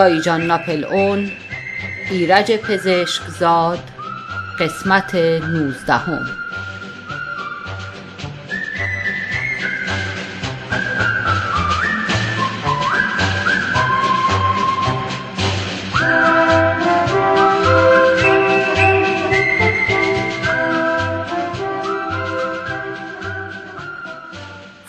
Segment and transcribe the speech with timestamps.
[0.00, 1.30] دایی جان ناپل اون.
[2.10, 3.78] ایرج پزشک زاد
[4.60, 6.26] قسمت نوزدهم.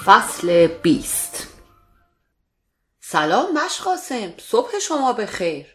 [0.06, 1.21] فصل بیست.
[3.12, 5.66] سلام مشقاسم صبح شما بخیر.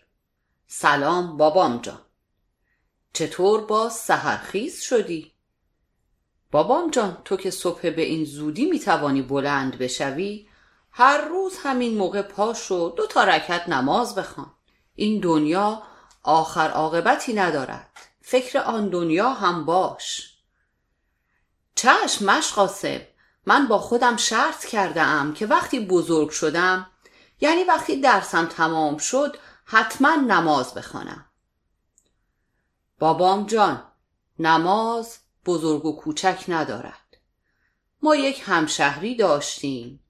[0.66, 2.00] سلام بابام جان.
[3.12, 5.32] چطور باز سهرخیز شدی؟
[6.50, 10.48] بابام جان تو که صبح به این زودی می‌توانی بلند بشوی
[10.90, 14.52] هر روز همین موقع پاش و دو تا رکت نماز بخوان.
[14.94, 15.82] این دنیا
[16.22, 17.90] آخر عاقبتی ندارد.
[18.20, 20.34] فکر آن دنیا هم باش.
[21.74, 23.00] چشم مشقاسم
[23.46, 26.86] من با خودم شرط کرده ام که وقتی بزرگ شدم
[27.40, 31.24] یعنی وقتی درسم تمام شد حتما نماز بخوانم.
[32.98, 33.92] بابام جان
[34.38, 37.16] نماز بزرگ و کوچک ندارد.
[38.02, 40.02] ما یک همشهری داشتیم.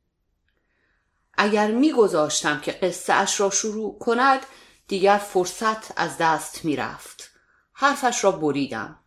[1.35, 4.47] اگر میگذاشتم که قصه اش را شروع کند
[4.89, 7.31] دیگر فرصت از دست می‌رفت.
[7.73, 8.99] حرفش را بریدم.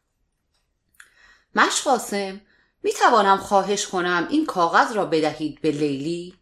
[1.55, 2.41] مشقاسم
[2.83, 6.38] می توانم خواهش کنم این کاغذ را بدهید به لیلی؟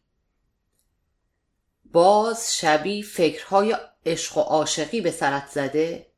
[1.91, 6.11] باز شبی فکرهای عشق و عاشقی به سرت زده؟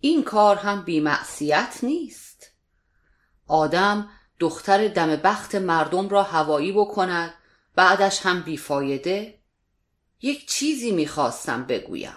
[0.00, 2.46] این کار هم بیمعصیت نیست.
[3.46, 7.34] آدم دختر دم بخت مردم را هوایی بکند
[7.74, 9.38] بعدش هم بیفایده؟
[10.22, 12.16] یک چیزی می‌خواستم بگویم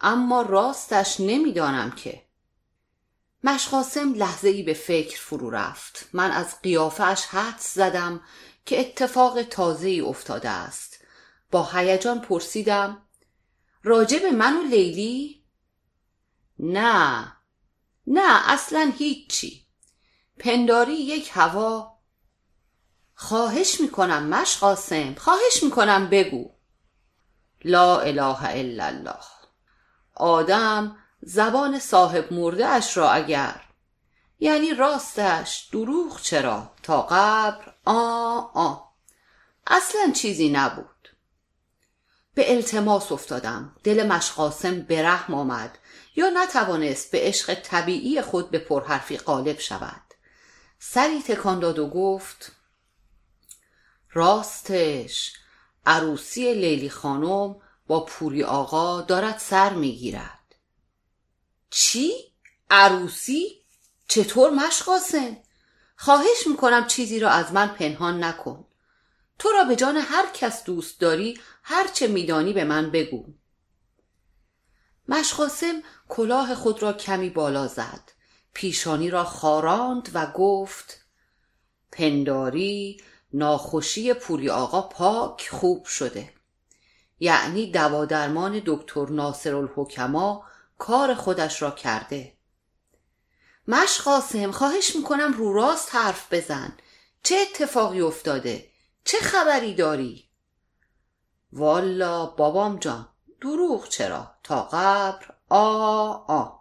[0.00, 2.22] اما راستش نمی‌دانم که.
[3.44, 6.08] مشقاسم لحظه ای به فکر فرو رفت.
[6.12, 8.20] من از قیافش حدس زدم
[8.66, 10.91] که اتفاق تازه ای افتاده است.
[11.52, 13.02] با هیجان پرسیدم
[13.82, 15.44] راجب من و لیلی؟
[16.58, 17.32] نه
[18.06, 19.66] نه اصلا هیچی.
[20.38, 21.98] پنداری یک هوا.
[23.14, 26.50] خواهش می‌کنم مشقاسم خواهش می‌کنم بگو.
[27.64, 29.24] لا اله الا الله.
[30.14, 33.60] آدم زبان صاحب مرده اش را اگر
[34.40, 38.76] یعنی راستش دروغ چرا تا قبر؟ آ آ.
[39.66, 41.01] اصلا چیزی نبود.
[42.34, 45.78] به التماس افتادم دل مشقاسم به رحم آمد
[46.16, 50.02] یا نتوانست به عشق طبیعی خود به پرحرفی غالب شود
[50.78, 52.52] سری تکان داد و گفت
[54.12, 55.32] راستش
[55.86, 57.56] عروسی لیلی خانم
[57.86, 60.54] با پوری آقا دارد سر می‌گیرد
[61.70, 62.12] چی؟
[62.70, 63.64] عروسی؟
[64.08, 65.36] چطور مشقاسم؟
[65.96, 68.64] خواهش می‌کنم چیزی را از من پنهان نکن
[69.42, 73.24] تو را به جان هر کس دوست داری هر چه میدانی به من بگو.
[75.08, 78.12] مشقاسم کلاه خود را کمی بالا زد.
[78.52, 81.04] پیشانی را خاراند و گفت
[81.92, 83.00] پنداری
[83.32, 86.32] ناخوشی پوری آقا پاک خوب شده.
[87.20, 90.44] یعنی دوا درمان دکتر ناصر الحکما
[90.78, 92.32] کار خودش را کرده.
[93.68, 96.72] مش قاسم خواهش می‌کنم رو راست حرف بزن.
[97.22, 98.71] چه اتفاقی افتاده؟
[99.04, 100.28] چه خبری داری؟
[101.52, 103.08] والا بابام جان
[103.40, 106.58] دروغ چرا؟ تا قبر؟ آ آ.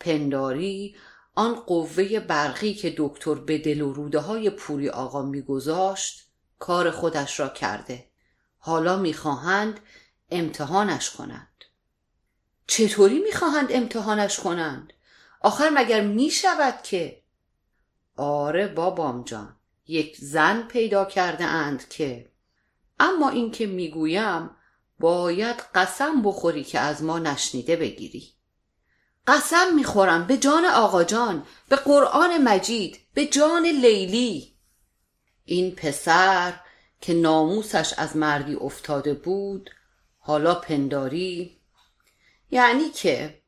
[0.00, 0.96] پنداری
[1.34, 6.28] آن قوه برقی که دکتر به دل و روده های پوری آقا میگذاشت
[6.58, 8.10] کار خودش را کرده.
[8.58, 9.80] حالا می‌خواهند
[10.30, 11.64] امتحانش کنند.
[12.66, 14.92] چطوری می‌خواهند امتحانش کنند؟
[15.40, 17.22] آخر مگر می‌شود که؟
[18.16, 19.57] آره بابام جان.
[19.88, 22.30] یک زن پیدا کرده اند که
[23.00, 24.50] اما اینکه می‌گویم
[25.00, 28.32] باید قسم بخوری که از ما نشنیده بگیری.
[29.26, 34.54] قسم می‌خورم به جان آقا جان به قرآن مجید به جان لیلی.
[35.44, 36.60] این پسر
[37.00, 39.70] که ناموسش از مردی افتاده بود
[40.18, 41.60] حالا پنداری.
[42.50, 43.42] یعنی که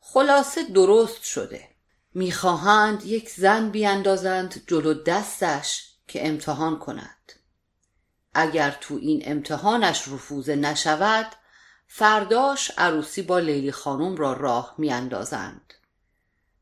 [0.00, 1.73] خلاصه درست شده.
[2.14, 7.32] می‌خواهند یک زن بیاندازند جلو دستش که امتحان کند.
[8.34, 11.26] اگر تو این امتحانش رفوزه نشود
[11.86, 15.74] فرداش عروسی با لیلی خانم را راه میاندازند.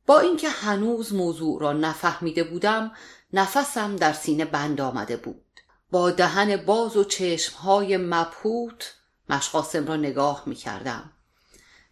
[0.06, 2.92] با اینکه هنوز موضوع را نفهمیده بودم
[3.32, 5.44] نفسم در سینه بند آمده بود.
[5.90, 8.94] با دهن باز و چشمهای مبهوت
[9.28, 11.12] مشقاسم را نگاه می‌کردم.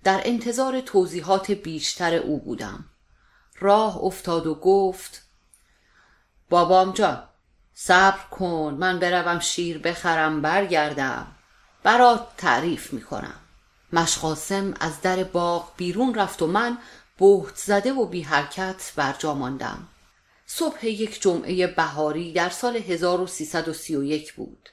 [0.04, 2.84] در انتظار توضیحات بیشتر او بودم.
[3.60, 5.22] راه افتاد و گفت
[6.50, 7.22] بابام جان
[7.74, 11.26] صبر کن من بروم شیر بخرم برگردم.
[11.82, 13.40] برات تعریف می‌کنم.
[13.92, 16.78] مشقاسم از در باغ بیرون رفت و من
[17.18, 19.88] بهت زده و بی حرکت بر جا ماندم.
[20.46, 24.68] صبح یک جمعه بهاری در سال 1331 بود.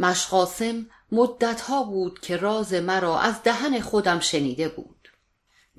[0.00, 4.99] مشقاسم مدتها بود که راز مرا از دهن خودم شنیده بود.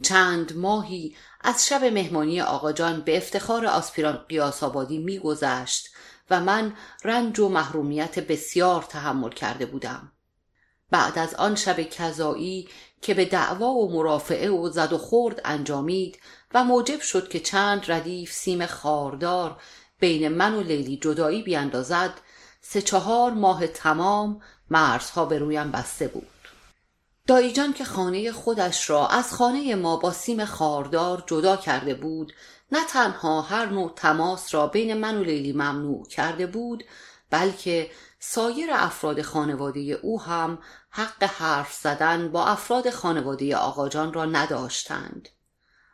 [0.01, 5.89] چند ماهی از شب مهمانی آقا به افتخار آسپیران قیاس آبادی میگذشت
[6.29, 6.73] و من
[7.03, 10.11] رنج و محرومیت بسیار تحمل کرده بودم.
[10.91, 12.69] بعد از آن شب کذایی
[13.01, 16.19] که به دعوا و مرافعه و زد و خورد انجامید
[16.53, 19.61] و موجب شد که چند ردیف سیم خاردار
[19.99, 22.13] بین من و لیلی جدایی بیاندازد
[22.61, 26.30] سه چهار ماه تمام مرزها به رویم بسته بود.
[27.27, 32.33] دایی جان که خانه خودش را از خانه ما با سیم خاردار جدا کرده بود
[32.71, 36.83] نه تنها هر نوع تماس را بین من و لیلی ممنوع کرده بود
[37.29, 40.59] بلکه سایر افراد خانواده او هم
[40.89, 45.29] حق حرف زدن با افراد خانواده آقاجان را نداشتند.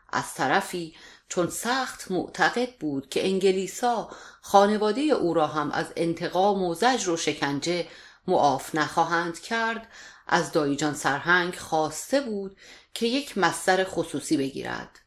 [0.09, 0.95] از طرفی
[1.29, 4.09] چون سخت معتقد بود که انگلیسا
[4.41, 7.87] خانواده او را هم از انتقام و زجر و شکنجه
[8.27, 9.87] معاف نخواهند کرد
[10.27, 12.57] از دایجان سرهنگ خواسته بود
[12.93, 14.99] که یک مستر خصوصی بگیرد.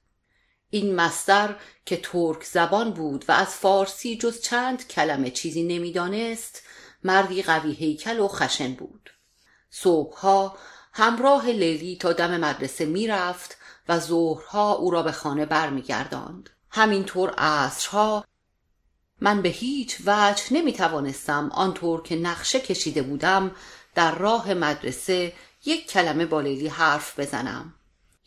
[0.71, 1.57] این مستر
[1.87, 6.63] که ترک زبان بود و از فارسی جز چند کلمه چیزی نمی‌دانست
[7.05, 9.11] مردی قوی هیکل و خشن بود.
[9.71, 10.59] صبحها
[10.93, 13.57] همراه لیلی تا دم مدرسه می‌رفت
[13.89, 16.51] و ظهرها او را به خانه برمیگرداند.
[16.71, 18.25] همینطور عصرها
[19.21, 23.51] من به هیچ وجه نمی توانستم آنطور که نقشه کشیده بودم
[23.95, 25.33] در راه مدرسه
[25.65, 27.75] یک کلمه با لیلی حرف بزنم.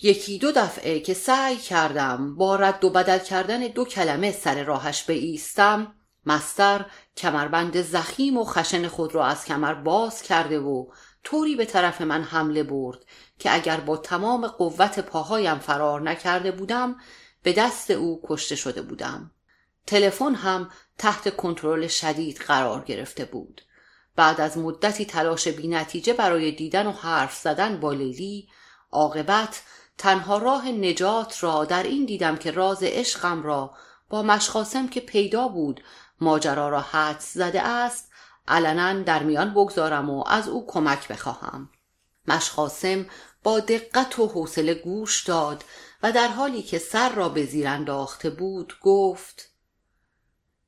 [0.01, 5.09] یکی دو دفعه که سعی کردم با رد و بدل کردن دو کلمه سر راهش
[5.09, 5.95] ایستم
[6.25, 6.85] مستر
[7.17, 10.85] کمربند زخیم و خشن خود را از کمر باز کرده و
[11.23, 13.05] طوری به طرف من حمله برد
[13.39, 16.95] که اگر با تمام قوت پاهایم فرار نکرده بودم
[17.43, 19.31] به دست او کشته شده بودم.
[19.87, 23.61] تلفن هم تحت کنترل شدید قرار گرفته بود.
[24.15, 28.49] بعد از مدتی تلاش بینتیجه برای دیدن و حرف زدن با لیلی
[28.91, 29.63] عاقبت
[29.97, 33.73] تنها راه نجات را در این دیدم که راز عشقم را
[34.09, 35.83] با مشخاصم که پیدا بود
[36.21, 38.11] ماجرا را حدس زده است
[38.47, 41.69] علنا در میان بگذارم و از او کمک بخواهم.
[42.27, 43.05] مشخاصم
[43.43, 45.63] با دقت و حوصله گوش داد
[46.03, 49.49] و در حالی که سر را به زیر انداخته بود گفت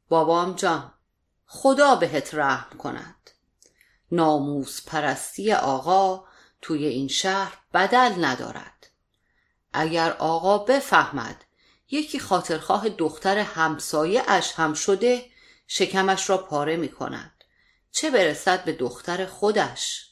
[0.09, 0.93] بابام جان
[1.45, 3.14] خدا بهت رحم کند.
[4.11, 6.23] ناموس پرستی آقا
[6.61, 8.87] توی این شهر بدل ندارد.
[9.73, 11.45] اگر آقا بفهمد
[11.91, 15.25] یکی خاطرخواه دختر همسایه اش هم شده
[15.67, 17.31] شکمش را پاره می کند
[17.91, 20.09] چه برسد به دختر خودش؟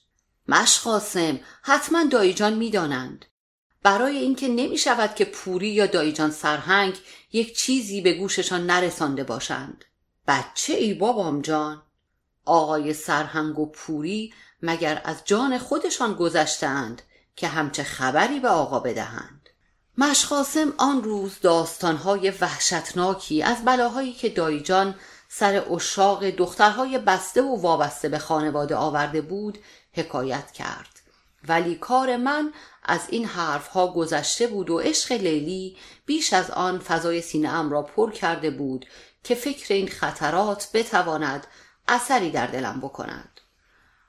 [0.48, 3.26] مشقاسم حتما دایجان می‌دانند.
[3.84, 7.00] برای اینکه نمی شود که پوری یا دایجان سرهنگ
[7.32, 9.86] یک چیزی به گوششان نرسانده باشند.
[10.28, 11.84] بچه ای بابام جان.
[12.46, 17.02] آقای سرهنگ و پوری مگر از جان خودشان گذشتند
[17.36, 19.50] که همچه خبری به آقا بدهند؟
[19.98, 24.96] مشقاسم آن روز داستانهای وحشتناکی از بلاهایی که دایجان
[25.30, 29.58] سر اشاق دخترهای بسته و وابسته به خانواده آورده بود
[29.94, 31.00] حکایت کرد.
[31.48, 37.22] ولی کار من از این حرفها گذشته بود و عشق لیلی بیش از آن فضای
[37.22, 38.86] سینه ام را پر کرده بود
[39.24, 41.48] که فکر این خطرات بتواند
[41.88, 43.42] اثری در دلم بکند.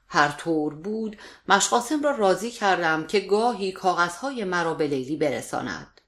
[0.09, 1.17] هر طور بود
[1.49, 6.01] مشقاسم را راضی کردم که گاهی کاغذهای مرا به لیلی برساند.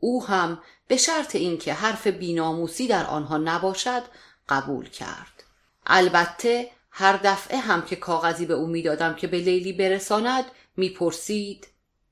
[0.00, 4.02] او هم به شرط اینکه حرف بیناموسی در آنها نباشد
[4.48, 5.44] قبول کرد.
[5.86, 10.44] البته هر دفعه هم که کاغذی به او می‌دادم که به لیلی برساند
[10.76, 11.66] می‌پرسید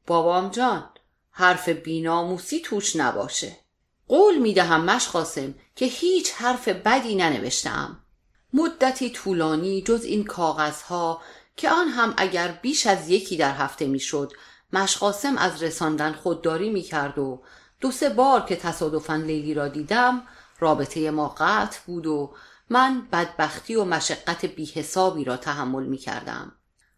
[0.06, 0.84] بابام جان
[1.30, 3.56] حرف بیناموسی توش نباشه.
[4.08, 8.01] قول می‌دهم مشخاصم که هیچ حرف بدی ننوشتم
[8.52, 11.22] مدتی طولانی جز این کاغذها
[11.56, 14.32] که آن هم اگر بیش از یکی در هفته می‌شد
[14.72, 17.42] مشقاسم از رساندن خودداری می‌کرد و
[17.80, 20.22] دو سه بار که تصادفا لیلی را دیدم
[20.58, 22.34] رابطه ما قطع بود و
[22.70, 26.52] من بدبختی و مشقت بیحسابی را تحمل می کردم.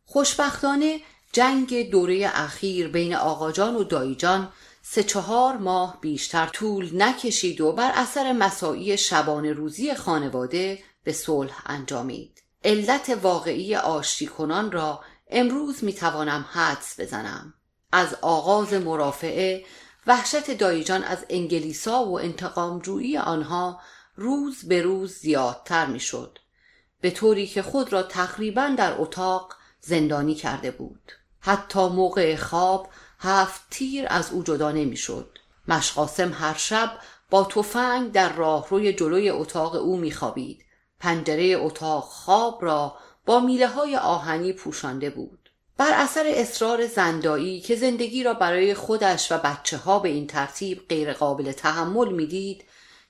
[0.05, 1.01] خوشبختانه
[1.33, 4.49] جنگ دوره اخیر بین آقاجان و دایجان
[4.83, 11.63] سه چهار ماه بیشتر طول نکشید و بر اثر مساعی شبان روزی خانواده به صلح
[11.67, 12.43] انجامید.
[12.65, 17.55] علت واقعی آشتی کنان را امروز می توانم حدس بزنم.
[17.93, 19.65] از آغاز مرافعه
[20.07, 23.81] وحشت دایجان از انگلیسا و انتقامجویی آنها
[24.17, 26.39] روز به روز زیادتر می‌شد
[27.01, 33.61] به طوری که خود را تقریبا در اتاق زندانی کرده بود حتی موقع خواب هفت
[33.71, 36.99] تیر از او جدا نمی‌شد مشقاسم هر شب
[37.31, 40.64] با تفنگ در راهروی جلوی اتاق او میخوابید
[41.05, 42.97] پنجره اتاق خواب را
[43.27, 45.51] با میله های آهنی پوشانده بود.
[45.77, 50.89] بر اثر اصرار زندایی که زندگی را برای خودش و بچه ها به این ترتیب
[50.89, 52.65] غیرقابل تحمل می‌دید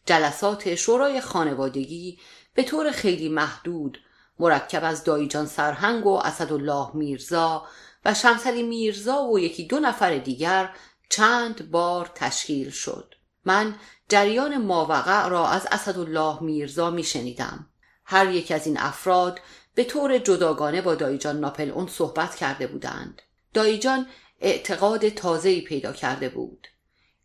[0.07, 2.19] جلسات شورای خانوادگی
[2.55, 3.99] به طور خیلی محدود
[4.39, 7.67] مرکب از دایجان سرهنگ و اسدالله میرزا
[8.05, 10.75] و شمسلی میرزا و یکی دو نفر دیگر
[11.11, 13.15] چند بار تشکیل شد.
[13.45, 13.75] من
[14.09, 17.67] جریان ماوقع را از اسدالله میرزا میشنیدم.
[18.05, 19.41] هر یک از این افراد
[19.75, 23.23] به طور جداگانه با دایجان ناپل اون صحبت کرده بودند.
[23.55, 24.07] دایجان
[24.41, 26.69] اعتقاد تازه‌ای پیدا کرده بود.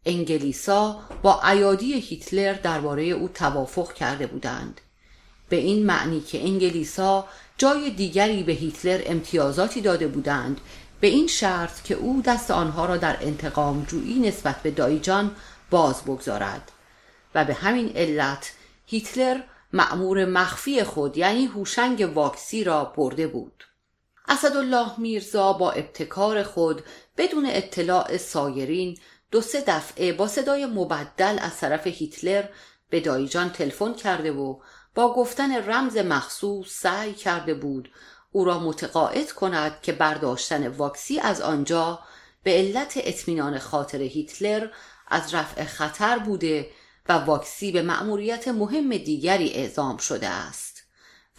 [0.06, 4.82] انگلیسا با ایادی هیتلر درباره او توافق کرده بودند.
[5.50, 10.62] به این معنی که انگلیسا جای دیگری به هیتلر امتیازاتی داده بودند
[11.02, 15.36] به این شرط که او دست آنها را در انتقام جویی نسبت به دایجان
[15.70, 16.72] باز بگذارد.
[17.36, 18.54] و به همین علت
[18.86, 19.42] هیتلر
[19.74, 23.64] معمور مخفی خود یعنی هوشنگ واکسی را برده بود.
[24.28, 26.84] اسدالله میرزا با ابتکار خود
[27.18, 28.98] بدون اطلاع سایرین
[29.32, 32.44] دو سه دفعه با صدای مبدل از طرف هیتلر
[32.90, 34.60] به دایجان تلفن کرده و
[34.96, 37.92] با گفتن رمز مخصوص سعی کرده بود
[38.32, 42.00] او را متقاعد کند که برداشتن واکسی از آنجا
[42.44, 44.68] به علت اطمینان خاطر هیتلر
[45.08, 46.70] از رفع خطر بوده
[47.10, 50.84] و واکسی به مأموریت مهم دیگری اعزام شده است.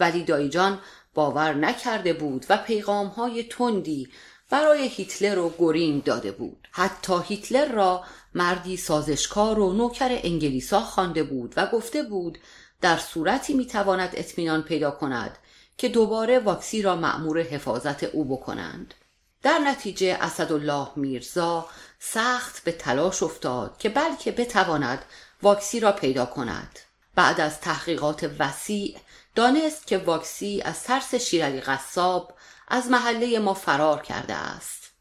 [0.01, 0.79] ولی دایجان
[1.15, 4.09] باور نکرده بود و پیغام های تندی
[4.51, 6.69] برای هیتلر رو گرین داده بود.
[6.71, 12.39] حتی هیتلر را مردی سازشکار و نوکر انگلیسا خوانده بود و گفته بود
[12.81, 15.39] در صورتی می‌تواند اطمینان پیدا کند
[15.79, 18.95] که دوباره واکسی را مأمور حفاظت او بکنند.
[19.43, 21.67] در نتیجه اسدالله میرزا
[21.99, 25.05] سخت به تلاش افتاد که بلکه بتواند
[25.43, 26.79] واکسی را پیدا کند.
[27.15, 28.99] بعد از تحقیقات وسیع
[29.35, 32.35] دانست که واکسی از ترس شیرعلی قصاب
[32.69, 34.93] از محله ما فرار کرده است.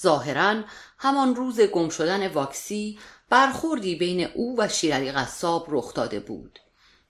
[0.00, 0.62] ظاهرا
[0.98, 2.98] همان روز گم شدن واکسی
[3.30, 6.58] برخوردی بین او و شیرعلی قصاب رخ داده بود.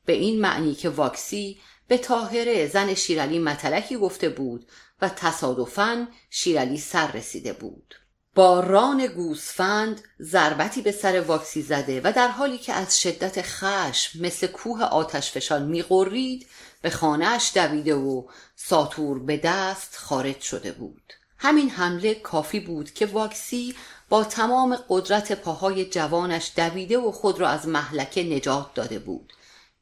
[0.05, 4.67] به این معنی که واکسی به تاهره زن شیرعلی متلکی گفته بود
[5.01, 7.95] و تصادفاً شیرعلی سر رسیده بود.
[8.35, 14.23] با ران گوسفند ضربتی به سر واکسی زده و در حالی که از شدت خشم
[14.23, 16.47] مثل کوه آتش فشان میقرید
[16.83, 18.23] به خانهاش دویده و
[18.57, 21.13] ساتور به دست خارج شده بود.
[21.39, 23.75] همین حمله کافی بود که واکسی
[24.09, 29.33] با تمام قدرت پاهای جوانش دویده و خود را از محلکه نجات داده بود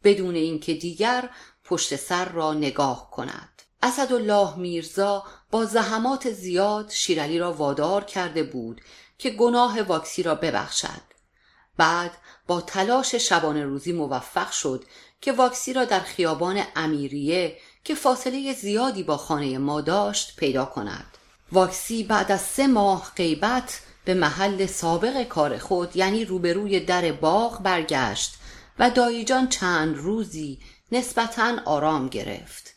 [0.04, 1.30] بدون اینکه دیگر
[1.64, 3.50] پشت سر را نگاه کند.
[3.82, 8.80] اسدالله میرزا با زحمات زیاد شیرعلی را وادار کرده بود
[9.18, 11.10] که گناه واکسی را ببخشد.
[11.76, 12.10] بعد
[12.46, 14.84] با تلاش شبانه روزی موفق شد
[15.20, 21.06] که واکسی را در خیابان امیریه که فاصله زیادی با خانه ما داشت پیدا کند.
[21.52, 27.62] واکسی بعد از سه ماه غیبت به محل سابق کار خود یعنی روبروی در باغ
[27.62, 28.34] برگشت
[28.78, 30.58] و دایجان چند روزی
[30.92, 32.75] نسبتا آرام گرفت.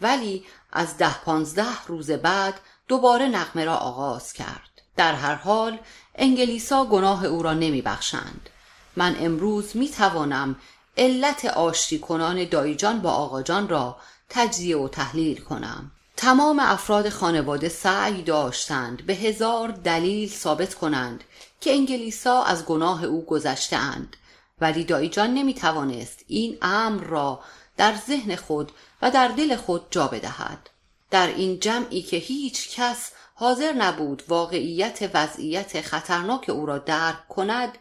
[0.00, 4.82] ولی از ده پانزده روز بعد دوباره نقمه را آغاز کرد.
[4.96, 5.78] در هر حال
[6.14, 8.50] انگلیسا گناه او را نمی بخشند.
[8.96, 10.56] من امروز می توانم
[10.96, 13.96] علت آشتی کنان دایجان با آقاجان را
[14.28, 15.90] تجزیه و تحلیل کنم.
[16.16, 21.24] تمام افراد خانواده سعی داشتند به هزار دلیل ثابت کنند
[21.60, 24.16] که انگلیسا از گناه او گذشتهاند.
[24.60, 27.40] ولی دایجان نمی توانست این امر را
[27.76, 30.70] در ذهن خود و در دل خود جا بدهد.
[31.10, 37.78] در این جمعی که هیچ کس حاضر نبود واقعیت وضعیت خطرناک او را درک کند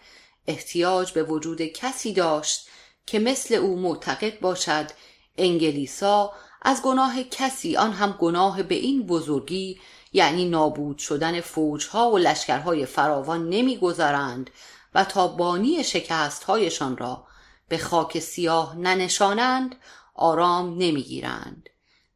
[0.48, 2.68] احتیاج به وجود کسی داشت
[3.06, 4.92] که مثل او معتقد باشد
[5.38, 9.80] انگلیسا از گناه کسی آن هم گناه به این بزرگی
[10.14, 14.50] یعنی نابود شدن فوجها و لشکرهای فراوان نمی‌گذارند
[14.96, 17.25] و تا بانی شکستهایشان را
[17.68, 19.76] به خاک سیاه ننشانند
[20.16, 21.70] آرام نمی‌گیرند.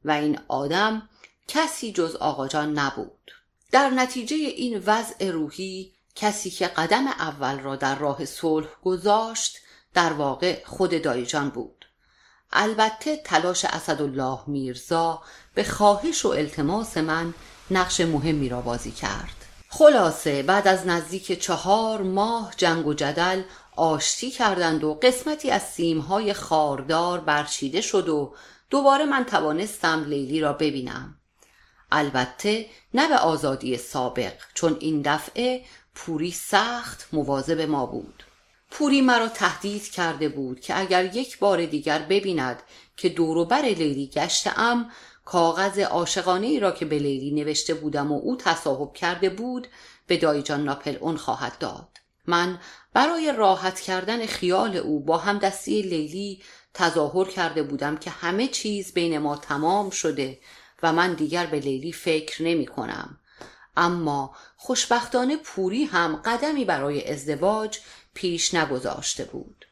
[0.06, 1.10] و این آدم
[1.48, 3.32] کسی جز آقاجان نبود.
[3.72, 9.58] در نتیجه این وضع روحی کسی که قدم اول را در راه صلح گذاشت
[9.94, 11.86] در واقع خود دایجان بود.
[12.52, 15.22] البته تلاش اسدالله میرزا
[15.54, 17.34] به خواهش و التماس من
[17.72, 19.36] نقش مهمی را بازی کرد.
[19.70, 23.42] خلاصه بعد از نزدیک چهار ماه جنگ و جدل
[23.80, 28.34] آشتی کردند و قسمتی از سیمهای خاردار برچیده شد و
[28.70, 31.16] دوباره من توانستم لیلی را ببینم.
[31.92, 38.24] البته نه به آزادی سابق چون این دفعه پوری سخت مواظب ما بود.
[38.72, 42.64] پوری مرا تهدید کرده بود که اگر یک بار دیگر ببیند
[42.98, 44.92] که دوروبر لیلی گشتم
[45.26, 49.68] کاغذ عاشقانه ای را که به لیلی نوشته بودم و او تصاحب کرده بود
[50.08, 51.99] به دایجان ناپل اون خواهد داد.
[52.30, 52.60] من
[52.94, 56.44] برای راحت کردن خیال او با هم دستی لیلی
[56.74, 60.40] تظاهر کرده بودم که همه چیز بین ما تمام شده
[60.84, 63.20] و من دیگر به لیلی فکر نمی کنم.
[63.78, 67.80] اما خوشبختانه پوری هم قدمی برای ازدواج
[68.14, 69.66] پیش نگذاشته بود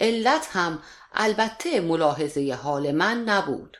[0.00, 3.78] علت هم البته ملاحظه حال من نبود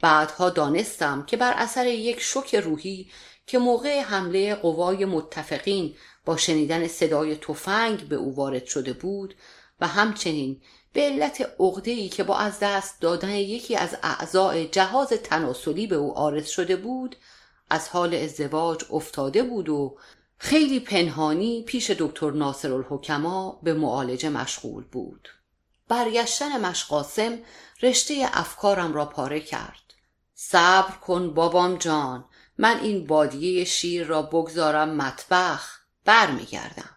[0.00, 3.10] بعدها دانستم که بر اثر یک شک روحی
[3.46, 5.96] که موقع حمله قوای متفقین
[6.30, 9.34] با شنیدن صدای تفنگ به او وارد شده بود
[9.80, 10.60] و همچنین
[10.92, 11.50] به علت
[11.84, 16.76] ای که با از دست دادن یکی از اعضای جهاز تناسلی به او آرز شده
[16.76, 17.16] بود
[17.70, 19.96] از حال ازدواج افتاده بود و
[20.38, 25.28] خیلی پنهانی پیش دکتر ناصر الحکما به معالجه مشغول بود.
[25.88, 27.38] برگشتن مشقاسم
[27.82, 29.94] رشته افکارم را پاره کرد.
[30.34, 32.24] صبر کن بابام جان
[32.58, 35.79] من این بادیه شیر را بگذارم مطبخ.
[36.04, 36.96] برمیگردم.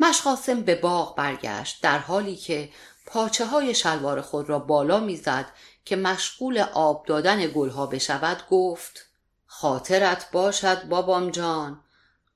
[0.00, 2.70] مشقاسم به باغ برگشت در حالی که
[3.06, 5.46] پاچه های شلوار خود را بالا می‌زد
[5.84, 9.06] که مشغول آب دادن گلها بشود گفت
[9.46, 11.80] خاطرت باشد بابام جان.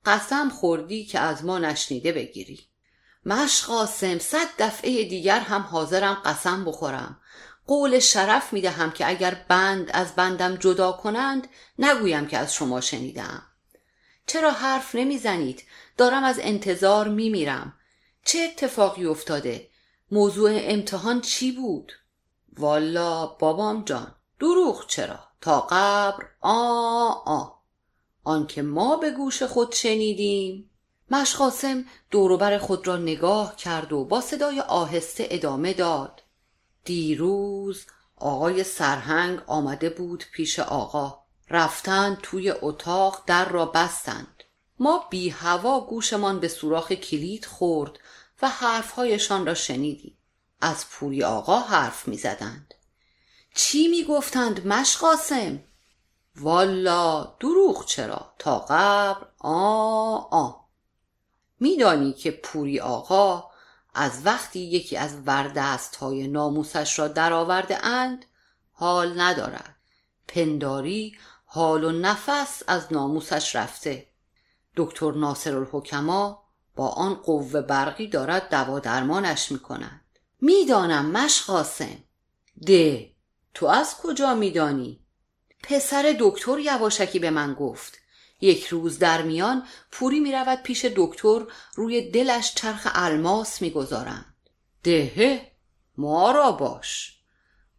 [0.05, 2.59] قسم خوردی که از ما نشنیده بگیری.
[3.25, 7.19] مشقاسم صد دفعه دیگر هم حاضرم قسم بخورم.
[7.67, 11.47] قول شرف می دهم که اگر بند از بندم جدا کنند
[11.79, 13.43] نگویم که از شما شنیدم.
[14.27, 15.63] چرا حرف نمی‌زنید؟
[15.99, 17.73] دارم از انتظار میمیرم.
[18.25, 19.69] چه اتفاقی افتاده؟
[20.11, 21.91] موضوع امتحان چی بود؟
[22.57, 27.47] والا بابام جان دروغ چرا؟ تا قبر؟ آ آ.
[28.23, 30.69] آنکه ما به گوش خود شنیدیم.
[31.11, 36.21] مشقاسم دوروبر خود را نگاه کرد و با صدای آهسته ادامه داد.
[36.85, 37.85] دیروز
[38.15, 41.23] آقای سرهنگ آمده بود پیش آقا.
[41.49, 44.38] رفتند توی اتاق در را بستند.
[44.79, 47.99] ما بی هوا گوشمان به سوراخ کلید خورد
[48.41, 50.17] و حرفهایشان را شنیدیم.
[50.61, 52.73] از پوری آقا حرف می زدند.
[53.55, 55.59] چی می گفتند مشقاسم؟
[56.35, 60.51] والا دروغ چرا؟ تا قبر؟ آ آ.
[61.59, 63.49] میدانی که پوری آقا
[63.93, 68.25] از وقتی یکی از وردست های ناموسش را درآورده اند
[68.71, 69.75] حال ندارد.
[70.27, 74.08] پنداری حال و نفس از ناموسش رفته.
[74.79, 76.43] دکتر ناصر الحکما
[76.75, 80.01] با آن قوه برقی دارد دوا درمانش می کند
[80.41, 81.97] می‌دانم مشقاسم
[82.65, 83.11] ده.
[83.53, 84.99] تو از کجا میدانی؟
[85.63, 87.97] پسر دکتر یواشکی به من گفت.
[88.41, 91.41] یک روز در میان پوری می رود پیش دکتر
[91.75, 94.35] روی دلش چرخ الماس می‌گذارند
[94.83, 95.51] دهه.
[95.97, 97.19] ما را باش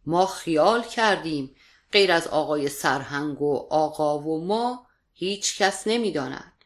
[0.05, 1.55] ما خیال کردیم
[1.91, 6.60] غیر از آقای سرهنگ و آقا و ما هیچ کس نمی‌داند.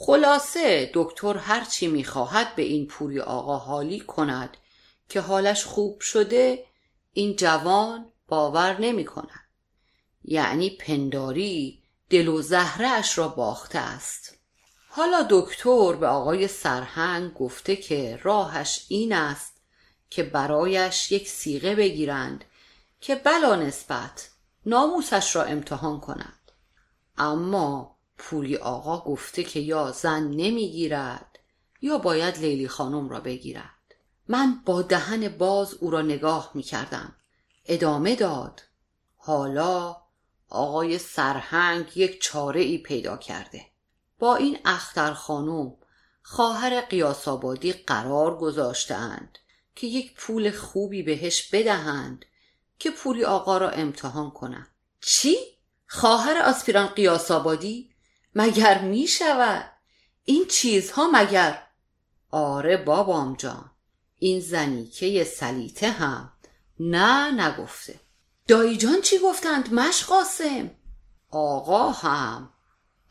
[0.00, 4.56] خلاصه دکتر هرچی می‌خواهد به این پوری آقا حالی کند
[5.08, 6.64] که حالش خوب شده
[7.12, 9.48] این جوان باور نمی کند.
[10.24, 14.38] یعنی پنداری دل و زهرش را باخته است
[14.88, 19.52] حالا دکتر به آقای سرهنگ گفته که راهش این است
[20.10, 22.44] که برایش یک سیغه بگیرند
[23.00, 24.30] که بلا نسبت
[24.66, 26.52] ناموسش را امتحان کند
[27.16, 31.38] اما پولی آقا گفته که یا زن نمی‌گیرد
[31.80, 33.70] یا باید لیلی خانم را بگیرد.
[34.28, 37.16] من با دهن باز او را نگاه می کردم
[37.64, 38.62] ادامه داد.
[39.16, 39.96] حالا
[40.48, 43.66] آقای سرهنگ یک چاره ای پیدا کرده.
[44.18, 45.76] با این اختر خانم
[46.22, 49.38] خواهر قیاسابادی قرار گذاشتهاند
[49.74, 52.24] که یک پول خوبی بهش بدهند
[52.78, 54.68] که پولی آقا را امتحان کنند
[55.00, 55.36] چی؟
[55.86, 57.87] خواهر آسپیران قیاسابادی؟
[58.34, 59.70] مگر می شود؟
[60.24, 61.62] این چیزها مگر؟
[62.30, 63.70] آره بابام جان
[64.18, 66.32] این زنیکه سلیته هم
[66.80, 68.00] نه نگفته.
[68.48, 70.70] دایی جان چی گفتند؟ مش قاسم.
[71.30, 72.50] آقا هم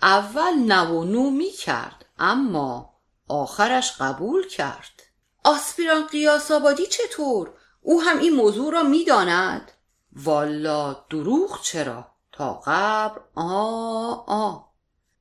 [0.01, 2.93] اول نو و نو می کرد اما
[3.27, 5.03] آخرش قبول کرد.
[5.43, 9.71] آسپیران قیاس آبادی چطور؟ او هم این موضوع را می‌داند
[10.15, 14.66] والا دروغ چرا؟ تا قبر آ آ.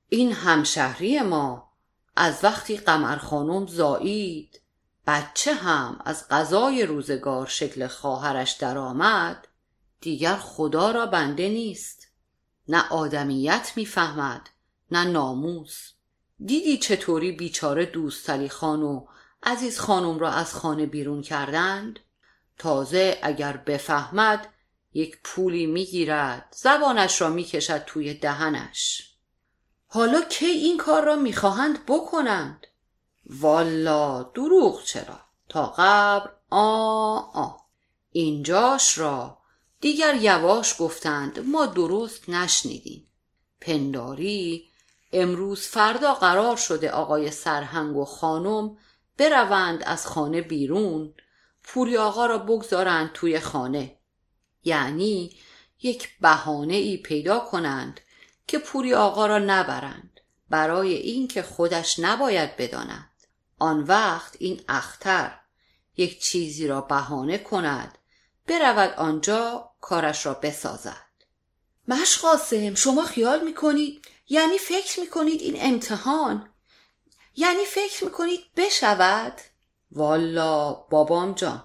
[0.08, 1.72] این همشهری ما
[2.16, 4.60] از وقتی قمر خانم زایید
[5.06, 9.48] بچه هم از غذای روزگار شکل خواهرش درآمد
[10.00, 12.08] دیگر خدا را بنده نیست.
[12.68, 14.50] نه آدمیت می‌فهمد
[14.90, 15.92] نه ناموس.
[16.44, 19.00] دیدی چطوری بیچاره دوستلی و
[19.42, 22.00] عزیز خانم را از خانه بیرون کردند؟
[22.58, 24.48] تازه اگر بفهمد
[24.94, 29.15] یک پولی می‌گیرد زبانش را می‌کشد توی دهنش.
[29.86, 32.66] حالا کی این کار را می‌خواهند بکنند؟
[33.26, 37.50] والا دروغ چرا؟ تا قبر؟ آ آ.
[38.10, 39.38] اینجاش را
[39.80, 43.08] دیگر یواش گفتند ما درست نشنیدیم.
[43.60, 44.68] پنداری
[45.12, 48.76] امروز فردا قرار شده آقای سرهنگ و خانم
[49.18, 51.14] بروند از خانه بیرون
[51.62, 53.98] پوری آقا را بگذارند توی خانه.
[54.64, 55.36] یعنی
[55.82, 58.00] یک بهانه ای پیدا کنند
[58.46, 60.20] که پوری آقا را نبرند.
[60.50, 63.10] برای اینکه خودش نباید بداند.
[63.58, 65.40] آن وقت این اختر
[65.96, 67.98] یک چیزی را بهانه کند
[68.46, 71.06] برود آنجا کارش را بسازد.
[71.88, 76.48] مشقاسم شما خیال می‌کنید؟ یعنی فکر می‌کنید این امتحان؟
[77.36, 79.40] یعنی فکر می‌کنید بشود؟
[79.90, 81.64] والا بابام جان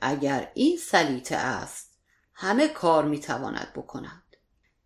[0.00, 1.98] اگر این سلیته است
[2.34, 4.36] همه کار می‌تواند بکند.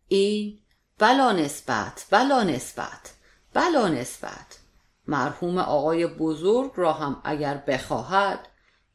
[0.08, 0.63] این
[1.04, 3.12] بلا نسبت بلا نسبت
[3.54, 4.58] بلا نسبت.
[5.06, 8.48] مرحوم آقای بزرگ را هم اگر بخواهد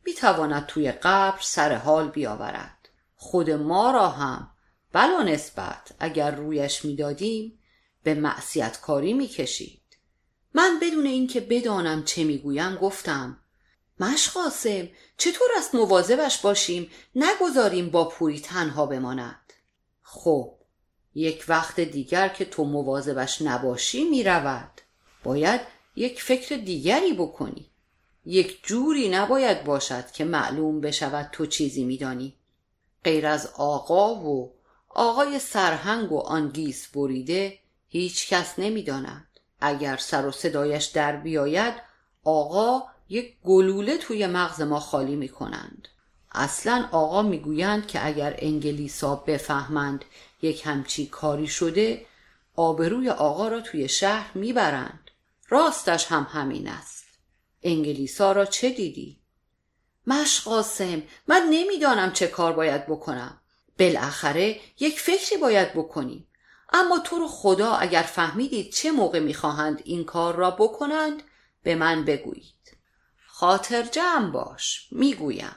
[0.05, 2.89] می‌تواند توی قبر سر حال بیاورد.
[3.15, 4.51] خود ما را هم
[4.93, 7.59] بلا نسبت اگر رویش می‌دادیم
[8.03, 9.97] به معصیت کاری می‌کشید.
[10.53, 13.39] من بدون اینکه بدانم چه می‌گویم گفتم
[13.99, 19.53] مشقاسم چطور است مواظبش باشیم؟ نگذاریم با پوری تنها بماند.
[20.01, 20.58] خب
[21.15, 24.81] یک وقت دیگر که تو مواظبش نباشی می‌رود.
[25.23, 25.61] باید
[25.95, 27.65] یک فکر دیگری بکنی.
[28.25, 32.33] یک جوری نباید باشد که معلوم بشود تو چیزی میدانی.
[33.03, 34.53] غیر از آقا و
[34.89, 39.27] آقای سرهنگ و آن گیس بریده هیچ کس نمی‌داند.
[39.61, 41.73] اگر سر و صدایش در بیاید
[42.23, 45.87] آقا یک گلوله توی مغز ما خالی می کنند.
[46.31, 50.05] اصلا آقا می‌گویند که اگر انگلیسا بفهمند
[50.41, 52.05] یک همچی کاری شده
[52.55, 55.11] آبروی آقا را توی شهر می‌برند.
[55.49, 57.05] راستش هم همین است.
[57.63, 59.19] انگلیسا را چه دیدی؟
[60.07, 63.41] مش قاسم من نمی‌دانم چه کار باید بکنم.
[63.79, 66.27] بالاخره یک فکری باید بکنیم.
[66.73, 71.23] اما تو رو خدا اگر فهمیدید چه موقع می‌خواهند این کار را بکنند
[71.63, 72.77] به من بگویید.
[73.27, 75.55] خاطر جمع باش می‌گویم.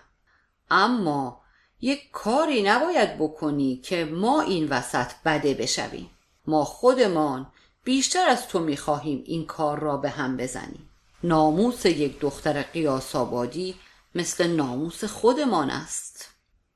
[0.71, 1.42] اما
[1.83, 6.11] یک کاری نباید بکنی که ما این وسط بده بشویم.
[6.47, 7.53] ما خودمان
[7.85, 10.89] بیشتر از تو می‌خواهیم این کار را به هم بزنیم.
[11.25, 13.75] ناموس یک دختر قیاس آبادی
[14.15, 16.29] مثل ناموس خودمان است.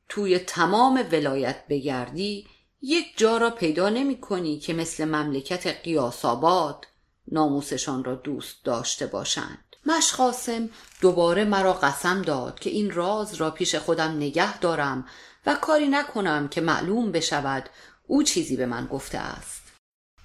[0.08, 2.46] توی تمام ولایت بگردی
[2.82, 6.86] یک جا را پیدا نمی کنی که مثل مملکت قیاس آباد
[7.32, 9.65] ناموسشان را دوست داشته باشند.
[9.86, 10.68] مشخاصم
[11.00, 15.06] دوباره مرا قسم داد که این راز را پیش خودم نگه دارم
[15.46, 17.70] و کاری نکنم که معلوم بشود
[18.06, 19.62] او چیزی به من گفته است.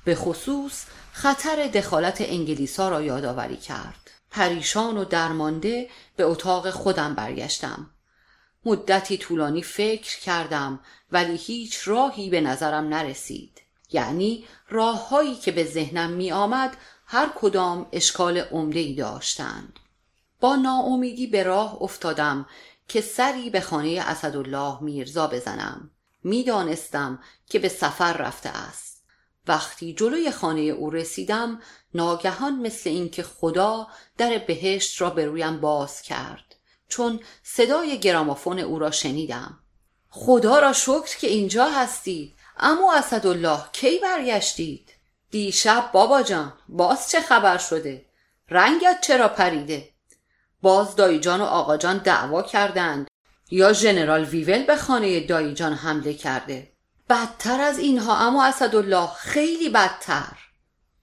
[0.04, 4.12] به خصوص خطر دخالت انگلیسا را یادآوری کرد.
[4.32, 7.89] پریشان و درمانده به اتاق خودم برگشتم.
[8.65, 10.80] مدتی طولانی فکر کردم
[11.12, 13.62] ولی هیچ راهی به نظرم نرسید.
[13.91, 16.78] یعنی راههایی که به ذهنم می آمد
[17.13, 19.80] هر کدام اشکال عمده ای داشتند.
[20.39, 22.45] با ناامیدی به راه افتادم
[22.88, 25.91] که سری به خانه اسدالله میرزا بزنم.
[26.24, 29.04] می‌دانستم که به سفر رفته است.
[29.47, 31.62] وقتی جلوی خانه او رسیدم
[31.93, 36.56] ناگهان مثل اینکه خدا در بهشت را به رویم باز کرد.
[36.88, 39.60] چون صدای گرامافون او را شنیدم.
[40.10, 45.00] خدا را شکر که اینجا هستید اما اسدالله کی برگشتید؟
[45.31, 48.05] دیشب بابا جان باز چه خبر شده؟
[48.49, 49.89] رنگت چرا پریده؟
[50.61, 53.07] باز دایی جان و آقا جان دعوا کردند.
[53.51, 56.71] یا ژنرال ویول به خانه دایی جان حمله کرده؟
[57.09, 60.37] بدتر از اینها اما اسدالله خیلی بدتر.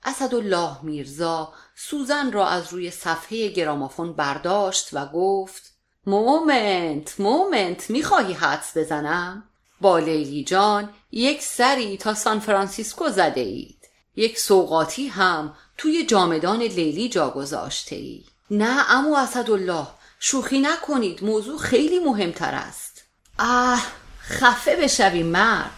[0.04, 5.72] اسدالله میرزا سوزن را از روی صفحه گرامافون برداشت و گفت
[6.06, 9.42] moment moment می‌خواهی حدس بزنم؟
[9.80, 13.77] با لیلی جان یک سری تا سان فرانسیسکو زده اید
[14.18, 19.86] یک سوقاتی هم توی جامدان لیلی جا گذاشته ای نه امو اسدالله
[20.20, 23.02] شوخی نکنید موضوع خیلی مهمتر است.
[23.38, 23.86] اه
[24.20, 25.70] خفه بشوی مرد.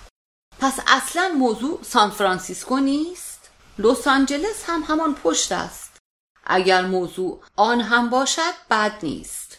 [0.60, 5.96] پس اصلا موضوع سان فرانسیسکو نیست؟ لس آنجلس هم همان پشت است.
[6.44, 9.58] اگر موضوع آن هم باشد بد نیست.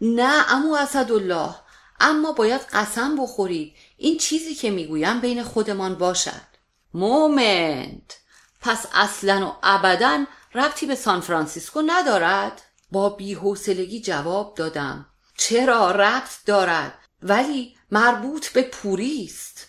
[0.00, 1.54] نه امو اسدالله
[2.00, 3.72] اما باید قسم بخورید.
[3.96, 6.51] این چیزی که می‌گویم بین خودمان باشد.
[6.94, 8.18] moment.
[8.60, 10.24] پس اصلا و ابدا
[10.54, 15.06] ربطی به سان فرانسیسکو ندارد؟ با بیحوصلگی جواب دادم.
[15.36, 19.66] چرا ربط دارد؟ ولی مربوط به پوری است.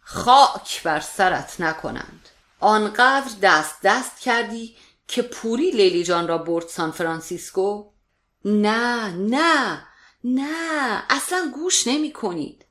[0.00, 2.28] خاک بر سرت نکنند.
[2.60, 4.76] آنقدر دست دست کردی
[5.08, 7.90] که پوری لیلی جان را برد سان فرانسیسکو.
[8.44, 9.86] نه نه
[10.24, 12.64] نه اصلا گوش نمی کنید.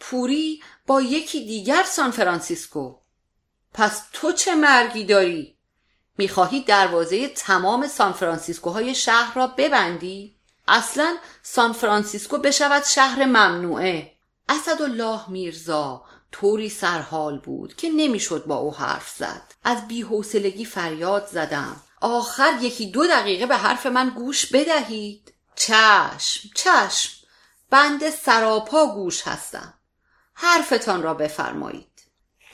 [0.00, 3.03] پوری با یکی دیگر سان فرانسیسکو.
[3.74, 5.56] پس تو چه مرگی داری؟
[6.18, 10.36] می‌خواهی دروازه تمام سان فرانسیسکوهای شهر را ببندی؟
[10.68, 14.12] اصلا سان فرانسیسکو بشود شهر ممنوعه.
[14.48, 19.42] اسدالله میرزا طوری سرحال بود که نمی‌شد با او حرف زد.
[19.64, 21.76] از بیحوصلگی فریاد زدم.
[22.00, 25.34] آخر یکی دو دقیقه به حرف من گوش بدهید.
[25.54, 27.10] چشم چشم.
[27.70, 29.74] بند سراپا گوش هستم.
[30.34, 31.93] حرفتان را بفرمایید.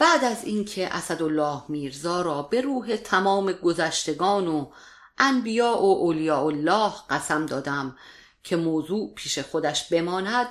[0.01, 4.71] بعد از اینکه اسدالله میرزا را به روح تمام گذشتگان و
[5.19, 7.97] انبیا و اولیاء الله قسم دادم
[8.43, 10.47] که موضوع پیش خودش بماند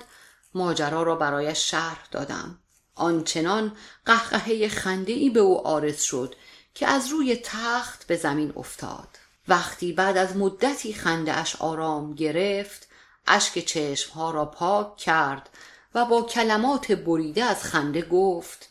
[0.54, 2.60] ماجرا را برایش شرح دادم.
[2.96, 6.36] آنچنان قهقهه خنده به او آرز شد
[6.74, 9.08] که از روی تخت به زمین افتاد.
[9.48, 12.88] وقتی بعد از مدتی خنده اش آرام گرفت
[13.28, 15.50] اشک چشمها را پاک کرد
[15.96, 18.70] و با کلمات بریده از خنده گفت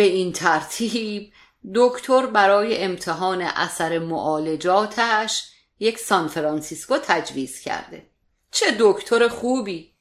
[0.00, 1.32] به این ترتیب
[1.74, 8.10] دکتر برای امتحان اثر معالجاتش یک سان فرانسیسکو تجویز کرده.
[8.50, 9.92] چه دکتر خوبی!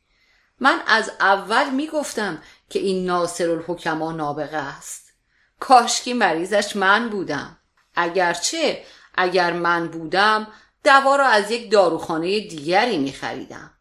[0.59, 5.13] من از اول می‌گفتم که این ناصر الحکما نابغه است.
[5.59, 7.57] کاشکی مریضش من بودم.
[7.95, 8.83] اگرچه
[9.15, 10.47] اگر من بودم
[10.83, 13.71] دوا را از یک داروخانه دیگری می خریدم.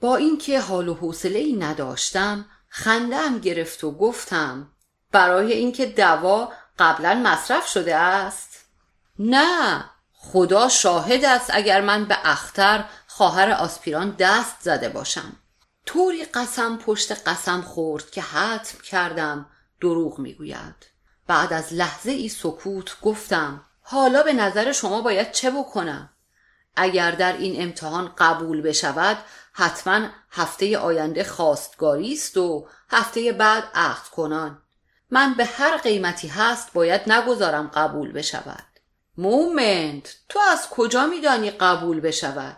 [0.00, 4.72] با اینکه حال و حوصله ای نداشتم خندم گرفت و گفتم
[5.12, 8.64] برای اینکه دوا قبلا مصرف شده است.
[9.18, 15.36] نه خدا شاهد است اگر من به اختر خواهر آسپیران دست زده باشم.
[15.86, 19.46] طوری قسم پشت قسم خورد که حتم کردم
[19.80, 20.86] دروغ می‌گوید.
[21.26, 26.10] بعد از لحظه ای سکوت گفتم حالا به نظر شما باید چه بکنم؟
[26.76, 29.18] اگر در این امتحان قبول بشود
[29.52, 34.62] حتما هفته آینده خواستگاری است و هفته بعد عقد کنان.
[35.10, 38.66] من به هر قیمتی هست باید نگذارم قبول بشود.
[39.16, 42.56] مومنت تو از کجا میدانی قبول بشود؟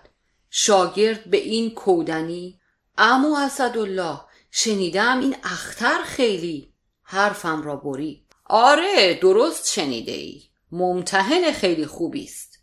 [0.50, 2.60] شاگرد به این کودنی؟
[2.98, 6.74] امو اسدالله شنیدم این اختر خیلی.
[7.02, 12.58] حرفم را بری آره درست شنیده ای ممتحن خیلی خوبی است.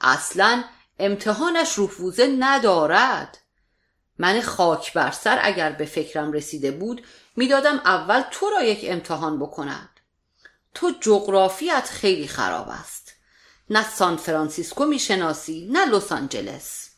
[0.00, 0.64] اصلا
[0.98, 3.38] امتحانش رفوزه ندارد.
[4.18, 7.02] من خاک بر سر اگر به فکرم رسیده بود
[7.36, 9.88] می‌دادم اول تو را یک امتحان بکند
[10.74, 13.12] تو جغرافیت خیلی خراب است.
[13.70, 16.90] نه سان فرانسیسکو می‌شناسی نه لس آنجلس.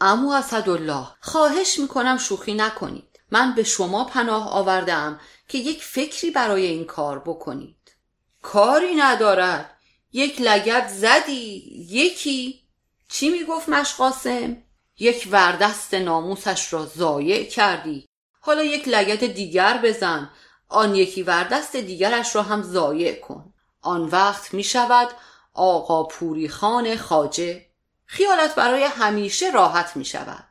[0.00, 3.20] امو اسدالله خواهش می‌کنم شوخی نکنید.
[3.30, 7.96] من به شما پناه آوردم که یک فکری برای این کار بکنید.
[8.42, 9.78] کاری ندارد.
[10.12, 12.62] یک لگت زدی یکی.
[13.08, 14.56] چی می‌گفت مشقاسم؟
[14.98, 18.08] یک وردست ناموسش را ضایع کردی.
[18.44, 20.30] حالا یک لگت دیگر بزن.
[20.68, 23.52] آن یکی وردست دیگرش را هم ضایع کن.
[23.82, 25.08] آن وقت می شود
[25.54, 27.66] آقا پوری خان خاجه
[28.06, 30.46] خیالت برای همیشه راحت می شود.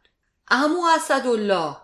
[0.47, 1.75] امو اسدالله.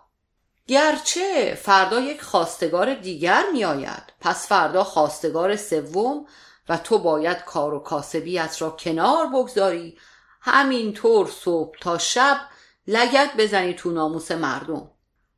[0.68, 4.04] گرچه فردا یک خواستگار دیگر می آید.
[4.22, 6.26] پس فردا خواستگار سوم
[6.70, 9.98] و تو باید کار و کاسبیت را کنار بگذاری.
[10.42, 12.42] همینطور صبح تا شب
[12.88, 14.92] لگت بزنی تو ناموس مردم.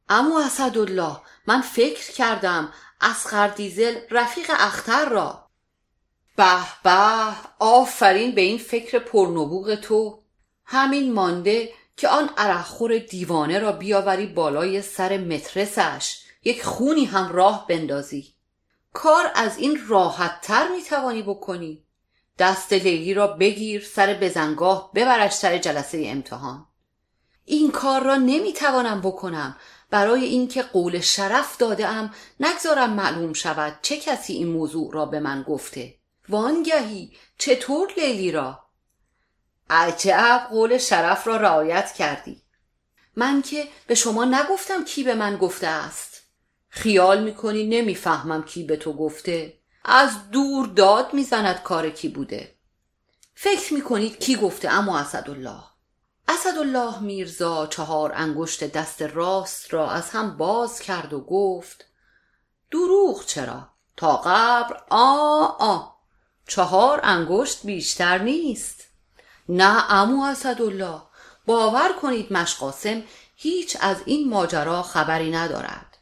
[0.09, 1.17] اما اسدالله
[1.47, 5.49] من فکر کردم اسخر دیزل رفیق اختر را.
[6.35, 10.23] به به آفرین به این فکر پرنبوغ تو.
[10.65, 16.21] همین مانده که آن عرقخور دیوانه را بیاوری بالای سر مترسش.
[16.43, 18.33] یک خونی هم راه بندازی.
[18.93, 21.83] کار از این راحت تر می توانی بکنی.
[22.39, 26.65] دست لیلی را بگیر سر بزنگاه ببرش سر جلسه امتحان.
[27.45, 29.57] این کار را نمی توانم بکنم.
[29.89, 35.19] برای اینکه قول شرف داده ام نگذارم معلوم شود چه کسی این موضوع را به
[35.19, 35.95] من گفته.
[36.29, 38.63] وانگهی چطور لیلی را؟
[39.69, 42.41] عجب قول شرف را رعایت کردی.
[43.15, 46.21] من که به شما نگفتم کی به من گفته است.
[46.69, 49.59] خیال می‌کنی نمی‌فهمم کی به تو گفته.
[49.85, 52.55] از دور داد می‌زند کار کی بوده.
[53.35, 55.63] فکر می‌کنید کی گفته اما اسدالله؟
[56.31, 61.85] اسدالله میرزا چهار انگشت دست راست را از هم باز کرد و گفت
[62.71, 65.87] دروغ چرا؟ تا قبر؟ آ آ
[66.47, 68.83] چهار انگشت بیشتر نیست.
[69.49, 71.01] نه امو اسدالله
[71.45, 73.03] باور کنید مشقاسم
[73.35, 75.97] هیچ از این ماجرا خبری ندارد.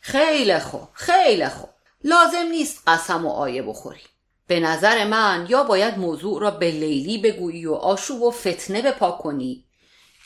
[0.00, 1.70] خیلی خوب خیلی خوب.
[2.04, 4.02] لازم نیست قسم و آیه بخوری
[4.46, 9.10] به نظر من یا باید موضوع را به لیلی بگویی و آشوب و فتنه بپا
[9.10, 9.64] کنی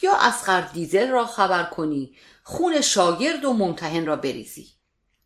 [0.03, 4.67] یا اسقر دیزل را خبر کنی خون شاگرد و ممتحن را بریزی.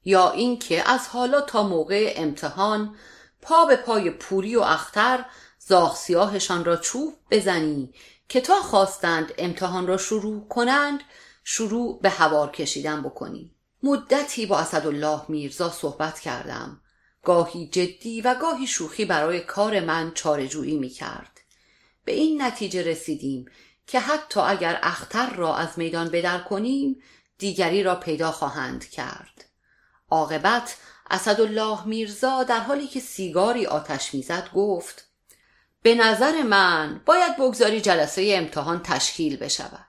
[0.05, 2.97] یا اینکه از حالا تا موقع امتحان
[3.43, 5.25] پا به پای پوری و اختر
[5.59, 7.95] زاغ سیاهشان را چوب بزنی
[8.29, 11.01] که تا خواستند امتحان را شروع کنند
[11.45, 13.55] شروع به هوار کشیدن بکنی.
[13.83, 16.82] مدتی با اسدالله میرزا صحبت کردم.
[17.25, 21.41] گاهی جدی و گاهی شوخی برای کار من چارجویی می کرد.
[22.05, 23.47] به این نتیجه رسیدیم
[23.87, 27.03] که حتی اگر اختر را از میدان بدر کنیم
[27.39, 29.45] دیگری را پیدا خواهند کرد.
[30.11, 30.77] عاقبت
[31.11, 35.09] اسدالله میرزا در حالی که سیگاری آتش می‌زد گفت
[35.83, 39.87] به نظر من باید بگذاری جلسه امتحان تشکیل بشود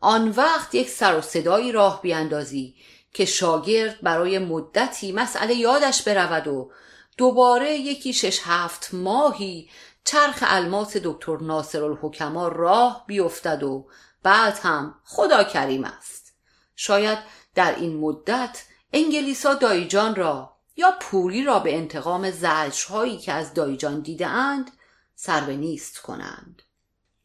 [0.00, 2.74] آن وقت یک سر و صدایی راه بیاندازی
[3.12, 6.70] که شاگرد برای مدتی مسئله یادش برود و
[7.16, 9.70] دوباره یکی شش هفت ماهی
[10.04, 13.86] چرخ الماس دکتر ناصر الحکما راه بیفتد و
[14.22, 16.34] بعد هم خدا کریم است.
[16.76, 17.18] شاید
[17.54, 24.00] در این مدت انگلیسا دایجان را یا پوری را به انتقام زجرهایی که از دایجان
[24.00, 24.70] دیده اند
[25.14, 26.62] سر به نیست کنند.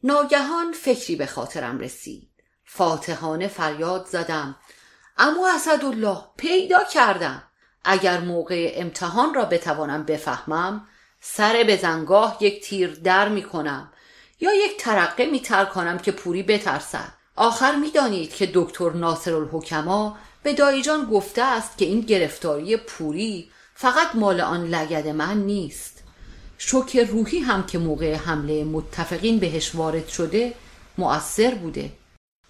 [0.02, 2.30] ناگهان فکری به خاطرم رسید.
[2.64, 4.56] فاتحانه فریاد زدم.
[5.18, 7.42] اما اسدالله پیدا کردم.
[7.84, 10.88] اگر موقع امتحان را بتوانم بفهمم
[11.20, 13.92] سر به زنگاه یک تیر در می کنم
[14.40, 15.42] یا یک ترقه می
[15.74, 17.12] کنم که پوری بترسد.
[17.36, 24.14] آخر می‌دانید که دکتر ناصر الحکما به دایجان گفته است که این گرفتاری پوری فقط
[24.14, 26.02] مال آن لگد من نیست.
[26.58, 30.54] شوک روحی هم که موقع حمله متفقین بهش وارد شده
[30.98, 31.92] مؤثر بوده.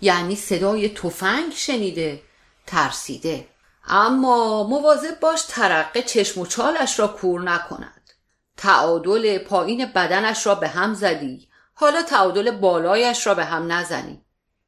[0.01, 2.23] یعنی صدای تفنگ شنیده.
[2.67, 3.49] ترسیده.
[3.89, 8.11] اما مواظب باش ترقه چشم و چالش را کور نکند.
[8.57, 11.49] تعادل پایین بدنش را به هم زدی.
[11.75, 14.23] حالا تعادل بالایش را به هم نزنی.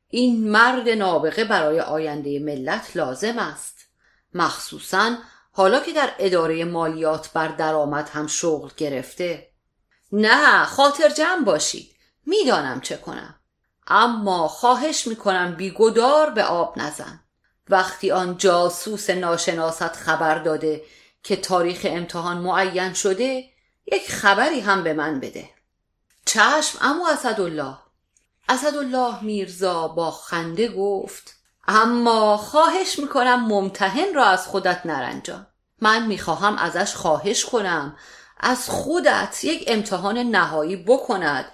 [0.08, 3.78] این مرد نابغه برای آینده ملت لازم است.
[4.34, 5.16] مخصوصا
[5.52, 9.48] حالا که در اداره مالیات بر درآمد هم شغل گرفته.
[10.12, 11.90] نه خاطر جمع باشید.
[12.26, 13.34] می‌دانم چه کنم.
[13.86, 17.20] اما خواهش می‌کنم بیگدار به آب نزن.
[17.70, 20.82] وقتی آن جاسوس ناشناست خبر داده
[21.22, 23.44] که تاریخ امتحان معین شده
[23.86, 25.50] یک خبری هم به من بده.
[26.26, 27.78] چشم اما اسدالله.
[28.48, 31.34] اسدالله میرزا با خنده گفت
[31.68, 35.46] اما خواهش می‌کنم ممتحن را از خودت نرنجان.
[35.80, 37.96] من می‌خواهم ازش خواهش کنم
[38.40, 41.44] از خودت یک امتحان نهایی بکند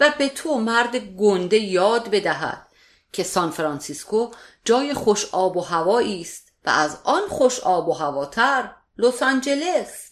[0.00, 2.66] و به تو مرد گنده یاد بدهد
[3.12, 4.30] که سان فرانسیسکو
[4.64, 10.10] جای خوش آب و هوایی است و از آن خوش آب و هواتر لس آنجلس.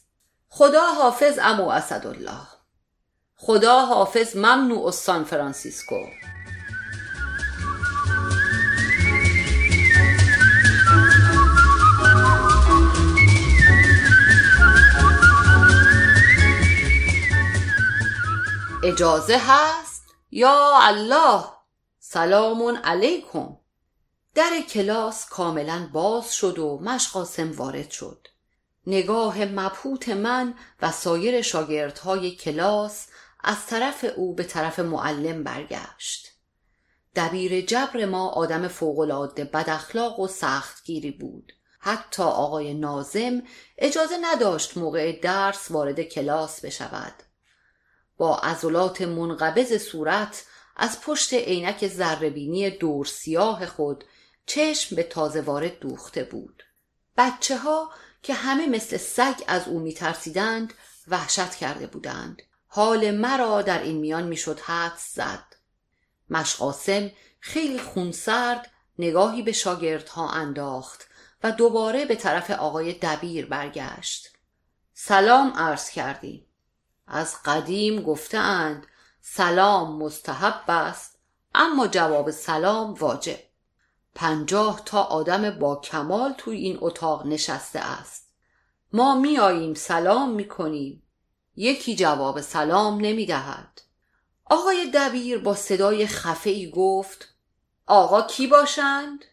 [0.48, 2.46] خدا حافظ عمو اسدالله.
[3.37, 6.06] خدا حافظ ممنوع سان فرانسیسکو.
[18.84, 21.44] اجازه هست؟ یا الله
[21.98, 23.56] سلام علیکم.
[24.38, 28.29] در کلاس کاملا باز شد و مشقاسم وارد شد.
[28.87, 33.07] نگاه مبهوت من و سایر شاگردهای کلاس
[33.44, 36.29] از طرف او به طرف معلم برگشت.
[37.16, 41.53] دبیر جبر ما آدم فوقالعاده بد اخلاق و سختگیری بود.
[41.78, 43.43] حتی آقای نازم
[43.78, 47.14] اجازه نداشت موقع درس وارد کلاس بشود.
[48.16, 50.45] با عضلات منقبض صورت
[50.76, 54.05] از پشت عینک زربینی دور سیاه خود
[54.49, 56.62] چشم به تازه وارد دوخته بود.
[57.16, 57.90] بچه ها
[58.22, 60.74] که همه مثل سگ از او میترسیدند
[61.09, 62.42] وحشت کرده بودند.
[62.66, 65.44] حال مرا در این میان می‌شد حد زد.
[66.30, 71.09] مشقاسم خیلی خونسرد نگاهی به شاگردها انداخت
[71.42, 74.28] و دوباره به طرف آقای دبیر برگشت.
[74.94, 76.46] سلام عرض کردیم.
[77.07, 78.86] از قدیم گفتهاند
[79.20, 81.18] سلام مستحب است
[81.55, 83.47] اما جواب سلام واجب.
[84.18, 88.28] پنجاه تا آدم با کمال توی این اتاق نشسته است.
[88.92, 91.02] ما میاییم سلام می‌کنیم.
[91.56, 93.82] یکی جواب سلام نمی‌دهد.
[94.44, 97.34] آقای دبیر با صدای خفه ای گفت
[97.86, 99.24] آقا کی باشند؟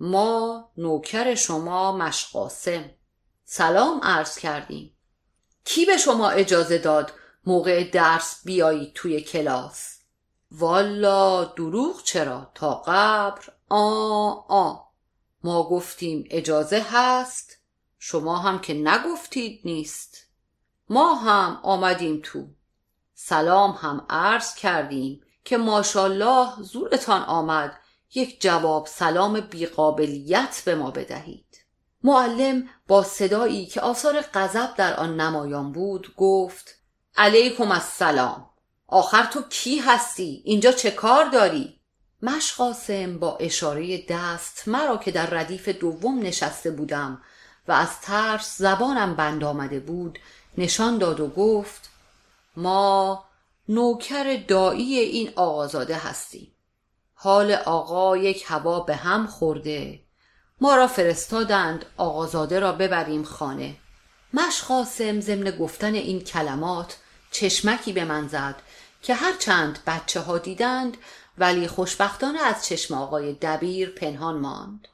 [0.00, 2.90] ما نوکر شما مشقاسم.
[3.44, 4.96] سلام عرض کردیم.
[5.64, 7.12] کی به شما اجازه داد
[7.46, 9.98] موقع درس بیایید توی کلاس؟
[10.50, 14.76] والا دروغ چرا؟ تا قبر؟ آ آ
[15.44, 17.58] ما گفتیم اجازه هست.
[17.98, 20.26] شما هم که نگفتید نیست.
[20.88, 22.46] ما هم آمدیم تو.
[23.14, 27.80] سلام هم عرض کردیم که ماشالله زورتان آمد
[28.14, 31.64] یک جواب سلام بیقابلیت به ما بدهید.
[32.02, 36.74] معلم با صدایی که آثار غضب در آن نمایان بود گفت
[37.16, 38.50] علیکم السلام.
[38.86, 41.73] آخر تو کی هستی؟ اینجا چه کار داری؟
[42.24, 47.22] مشقاسم با اشاره دست مرا که در ردیف دوم نشسته بودم
[47.68, 50.18] و از ترس زبانم بند آمده بود
[50.58, 51.90] نشان داد و گفت
[52.56, 53.24] ما
[53.68, 56.52] نوکر دایی این آقازاده هستیم.
[57.14, 60.00] حال آقا یک هوا به هم خورده.
[60.60, 63.76] ما را فرستادند آقازاده را ببریم خانه.
[64.34, 66.96] مشقاسم ضمن گفتن این کلمات
[67.30, 68.62] چشمکی به من زد
[69.02, 70.96] که هرچند بچه ها دیدند
[71.38, 74.88] ولی خوشبختانه از چشم آقای دبیر پنهان ماند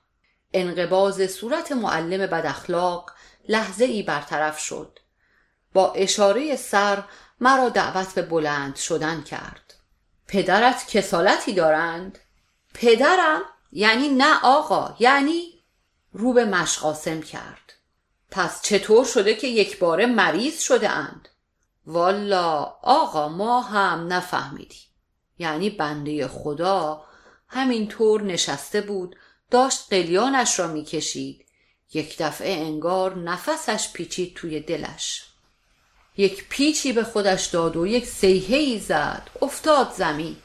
[0.52, 3.10] انقباز صورت معلم بد اخلاق
[3.48, 4.98] لحظه ای برطرف شد
[5.72, 7.04] با اشاره سر
[7.40, 9.74] مرا دعوت به بلند شدن کرد
[10.28, 12.18] پدرت کسالتی دارند؟
[12.74, 13.40] پدرم؟
[13.72, 15.62] یعنی نه آقا یعنی
[16.12, 17.72] رو به مشقاسم کرد
[18.30, 21.28] پس چطور شده که یک باره مریض شده اند؟
[21.86, 24.89] والا آقا ما هم نفهمیدیم
[25.40, 27.04] یعنی بنده خدا
[27.48, 29.16] همینطور نشسته بود
[29.50, 31.46] داشت قلیانش را می‌کشید.
[31.94, 35.24] یک دفعه انگار نفسش پیچید توی دلش.
[36.16, 39.30] یک پیچی به خودش داد و یک سیهی زد.
[39.42, 40.36] افتاد زمین.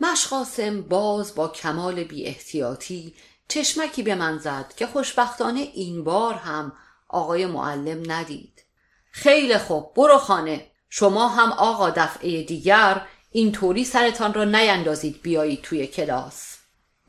[0.00, 3.14] مشقاسم باز با کمال بی احتیاطی
[3.48, 6.72] چشمکی به من زد که خوشبختانه این بار هم
[7.08, 8.64] آقای معلم ندید.
[9.10, 10.70] خیلی خوب برو خانه.
[10.88, 13.06] شما هم آقا دفعه دیگر
[13.36, 16.56] اینطوری سرتان را نیندازید بیایید توی کلاس.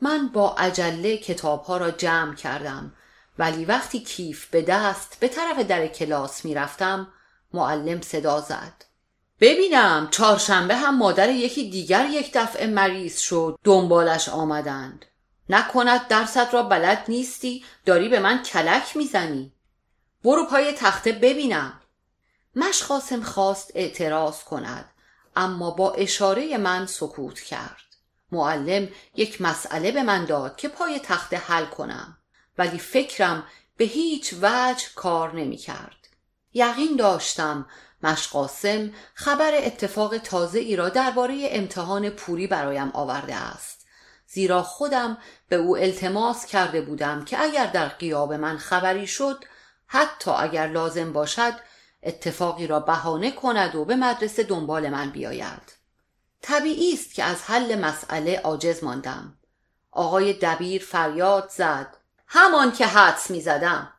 [0.00, 2.92] من با عجله کتابها را جمع کردم.
[3.38, 7.08] ولی وقتی کیف به دست به طرف در کلاس می‌رفتم
[7.52, 8.84] معلم صدا زد.
[9.40, 15.04] ببینم چهارشنبه هم مادر یکی دیگر یک دفعه مریض شد دنبالش آمدند.
[15.48, 19.52] نکند درست را بلد نیستی؟ داری به من کلک می‌زنی؟
[20.24, 21.80] برو پای تخته ببینم.
[22.56, 24.90] مشقاسم خواست اعتراض کند.
[25.36, 27.86] اما با اشاره من سکوت کرد.
[28.32, 32.18] معلم یک مسئله به من داد که پای تخته حل کنم
[32.58, 33.44] ولی فکرم
[33.76, 35.96] به هیچ وجه کار نمی کرد
[36.54, 37.66] یقین داشتم
[38.02, 43.86] مشقاسم خبر اتفاق تازه ای را درباره امتحان پوری برایم آورده است.
[44.26, 45.18] زیرا خودم
[45.48, 49.44] به او التماس کرده بودم که اگر در قیاب من خبری شد
[49.86, 51.52] حتی اگر لازم باشد
[52.02, 55.76] اتفاقی را بهانه کند و به مدرسه دنبال من بیاید.
[56.42, 59.38] طبیعی است که از حل مسئله عاجز ماندم.
[59.90, 61.96] آقای دبیر فریاد زد.
[62.26, 63.92] همان که حدس می زدم.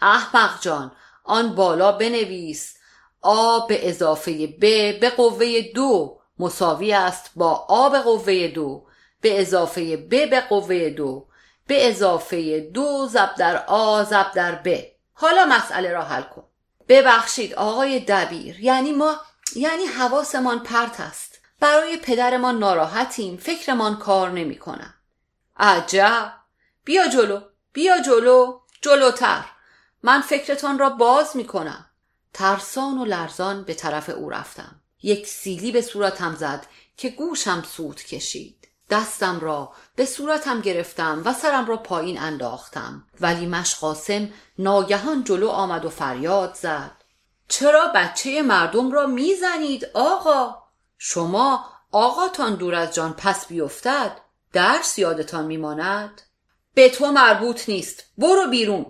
[0.00, 0.92] احمق جان
[1.24, 2.74] آن بالا بنویس.
[3.20, 4.60] آ به اضافه ب
[5.00, 6.20] به قوه دو.
[6.38, 8.86] مساوی است با آ به قوه دو.
[9.20, 11.28] به اضافه ب به قوه دو.
[11.66, 14.82] به اضافه دو زب در آ زب در ب.
[15.12, 16.47] حالا مسئله را حل کن.
[16.88, 19.20] ببخشید آقای دبیر یعنی ما
[19.56, 21.38] یعنی حواسمان پرت است.
[21.60, 24.94] برای پدرمان ناراحتیم فکرمان کار نمی کنم
[25.56, 26.32] عجب!
[26.84, 27.40] بیا جلو
[27.72, 29.44] بیا جلو جلوتر.
[30.02, 31.86] من فکرتان را باز می کنم
[32.34, 34.80] ترسان و لرزان به طرف او رفتم.
[35.02, 36.66] یک سیلی به صورتم زد
[36.96, 38.67] که گوشم سود کشید.
[38.90, 43.04] دستم را به صورتم گرفتم و سرم را پایین انداختم.
[43.20, 44.28] ولی مشقاسم
[44.58, 46.90] ناگهان جلو آمد و فریاد زد.
[47.48, 50.56] چرا بچه مردم را می‌زنید آقا؟
[50.98, 54.20] شما آقاتان دور از جان پس بیفتد
[54.52, 56.22] درس یادتان میماند.
[56.74, 58.86] به تو مربوط نیست برو بیرون.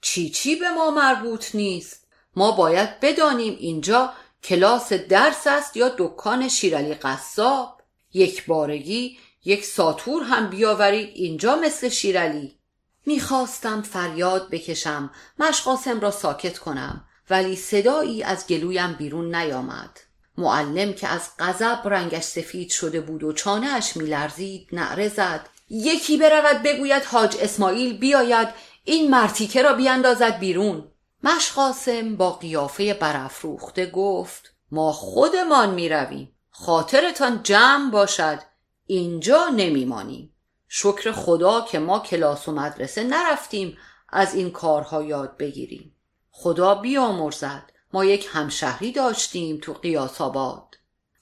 [0.00, 6.48] چی چی به ما مربوط نیست؟ ما باید بدانیم اینجا کلاس درس است یا دکان
[6.48, 7.80] شیرالی قصاب.
[8.12, 12.58] یک بارگی یک ساتور هم بیاورید اینجا مثل شیرالی
[13.06, 20.00] می‌خواستم فریاد بکشم مشقاسم را ساکت کنم ولی صدایی از گلویم بیرون نیامد.
[20.38, 25.48] معلم که از غضب رنگش سفید شده بود و چانهاش میلرزید نعره زد.
[25.70, 28.48] یکی برود بگوید حاج اسماعیل بیاید
[28.84, 30.84] این مرتیکه را بیاندازد بیرون.
[31.22, 38.38] مشقاسم با قیافه برافروخته گفت ما خودمان می رویم خاطرتان جمع باشد.
[38.86, 40.32] اینجا نمیمانیم.
[40.68, 43.78] شکر خدا که ما کلاس و مدرسه نرفتیم
[44.08, 45.94] از این کارها یاد بگیریم.
[46.30, 47.72] خدا بیامرزد.
[47.92, 50.76] ما یک همشهری داشتیم تو قیاس آباد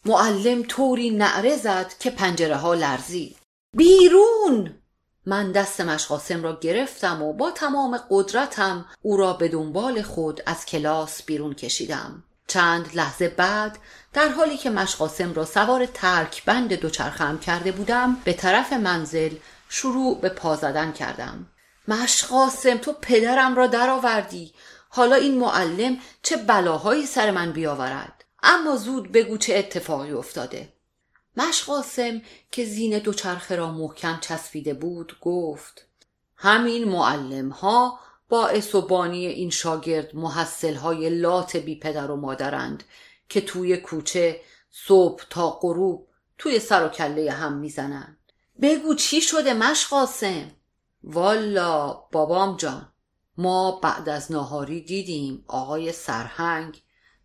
[0.05, 3.37] معلم طوری نعره زد که پنجره ها لرزید.
[3.77, 4.75] بیرون!
[5.27, 10.67] من دست مشقاسم را گرفتم و با تمام قدرتم او را به دنبال خود از
[10.67, 12.25] کلاس بیرون کشیدم.
[12.47, 13.79] چند لحظه بعد
[14.13, 19.35] در حالی که مشقاسم را سوار ترک بند دوچرخم کرده بودم به طرف منزل
[19.69, 21.47] شروع به پا زدن کردم.
[21.89, 24.53] مشقاسم تو پدرم را درآوردی.
[24.89, 28.25] حالا این معلم چه بلاهایی سر من بیاورد.
[28.43, 30.73] اما زود بگو چه اتفاقی افتاده.
[31.37, 35.87] مشقاسم که زین دوچرخه را محکم چسبیده بود گفت
[36.37, 42.85] همین معلم ها باعث و بانی این شاگرد محصل های لات بی پدر و مادرند
[43.29, 46.09] که توی کوچه صبح تا غروب
[46.39, 48.19] توی سر و کله هم می‌زنند
[48.63, 50.51] بگو چی شده مشقاسم
[51.05, 52.93] والا بابام جان
[53.37, 56.83] ما بعد از ناهاری دیدیم آقای سرهنگ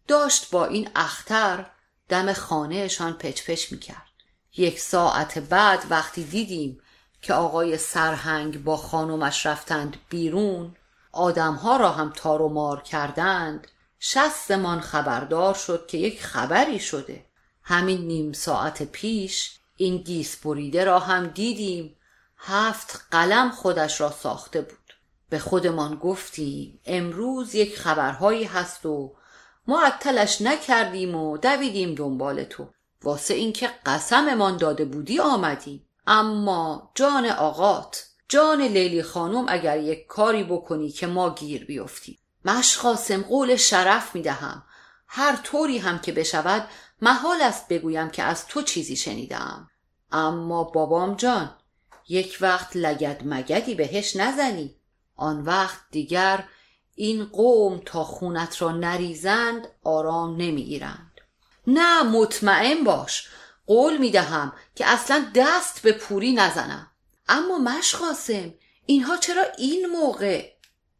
[0.08, 1.66] داشت با این اختر
[2.10, 4.10] دم خانهشان پچ می‌کرد.
[4.58, 6.82] یک ساعت بعد وقتی دیدیم
[7.22, 10.76] که آقای سرهنگ با خانومش رفتند بیرون
[11.12, 13.68] آدمها را هم تار و مار کردند.
[13.99, 17.26] شستمان خبردار شد که یک خبری شده.
[17.64, 21.95] همین نیم ساعت پیش این گیس بریده را هم دیدیم.
[22.38, 24.93] هفت قلم خودش را ساخته بود.
[25.30, 29.16] به خودمان گفتیم امروز یک خبرهایی هست و
[29.68, 32.68] معطلش نکردیم و دویدیم دنبال تو.
[33.03, 40.43] واسه اینکه قسممان داده بودی آمدیم اما جان آقات جان لیلی خانم اگر یک کاری
[40.43, 42.19] بکنی که ما گیر بیفتیم.
[42.45, 44.63] مشقاسم قول شرف می‌دهم.
[45.07, 46.67] هر طوری هم که بشود
[47.01, 49.69] محال است بگویم که از تو چیزی شنیدم.
[50.11, 51.55] اما بابام جان
[52.09, 54.75] یک وقت لگد مگدی بهش نزنی.
[55.15, 56.43] آن وقت دیگر
[56.95, 61.11] این قوم تا خونت را نریزند آرام نمی‌گیرند.
[61.67, 63.30] نه مطمئن باش.
[63.67, 66.88] قول می‌دهم که اصلا دست به پوری نزنم.
[67.30, 68.53] اما مشقاسم
[68.86, 70.51] اینها چرا این موقع؟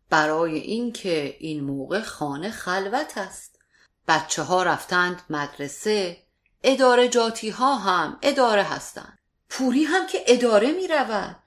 [0.10, 3.60] برای اینکه این موقع خانه خلوت است.
[4.08, 6.18] بچه ها رفتند مدرسه
[6.64, 9.20] اداره جاتی ها هم اداره هستند.
[9.50, 11.40] پوری هم که اداره می رود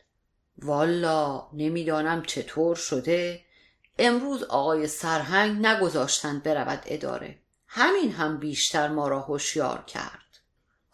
[0.58, 3.44] والا نمی‌دانم چطور شده.
[3.98, 7.38] امروز آقای سرهنگ نگذاشتند برود اداره.
[7.66, 10.21] همین هم بیشتر ما را هوشیار کرد.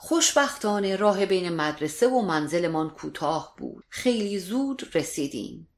[0.01, 3.85] خوشبختانه راه بین مدرسه و منزلمان کوتاه بود.
[3.89, 5.69] خیلی زود رسیدیم.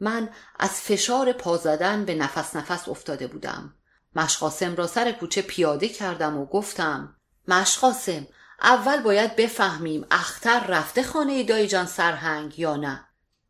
[0.00, 3.74] من از فشار پا زدن به نفس نفس افتاده بودم.
[4.16, 7.16] مشقاسم را سر کوچه پیاده کردم و گفتم
[7.48, 8.26] مشقاسم
[8.62, 13.06] اول باید بفهمیم اختر رفته خانه دایی جان سرهنگ یا نه.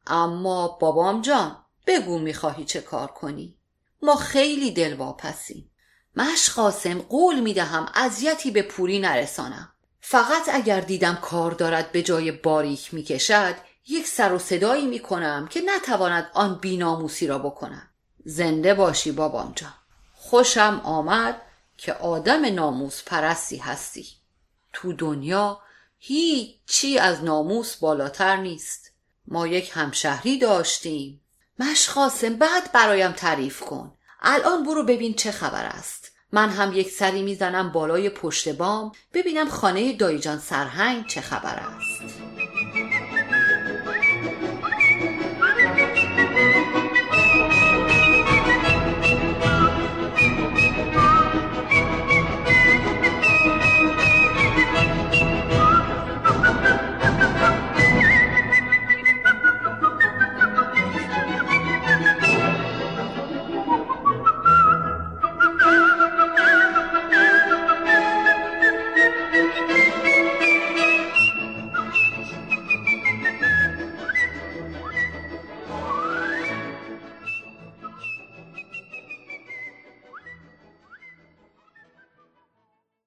[0.06, 3.56] اما بابام جان بگو می‌خواهی چه کار کنی.
[4.02, 5.70] ما خیلی دلواپسیم.
[6.16, 9.72] مشقاسم قول می‌دهم اذیتی به پوری نرسانم.
[10.00, 13.54] فقط اگر دیدم کار دارد به جای باریک می‌کشد
[13.88, 17.88] یک سر و صدایی می‌کنم که نتواند آن بیناموسی را بکنم.
[18.24, 19.74] زنده باشی بابام جان
[20.14, 21.42] خوشم آمد
[21.76, 24.06] که آدم ناموس پرستی هستی.
[24.72, 25.60] تو دنیا
[25.98, 28.90] هیچی از ناموس بالاتر نیست.
[29.28, 31.20] ما یک همشهری داشتیم.
[31.58, 33.94] مشخاصم بعد برایم تعریف کن.
[34.20, 35.99] الان برو ببین چه خبر است.
[36.32, 42.14] من هم یک سری می‌زنم بالای پشت بام ببینم خانه دایجان سرهنگ چه خبر است.